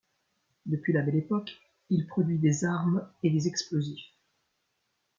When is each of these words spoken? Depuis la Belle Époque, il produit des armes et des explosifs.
Depuis 0.65 0.93
la 0.93 1.03
Belle 1.03 1.17
Époque, 1.17 1.51
il 1.91 2.07
produit 2.07 2.39
des 2.39 2.65
armes 2.65 3.07
et 3.21 3.29
des 3.29 3.47
explosifs. 3.47 4.09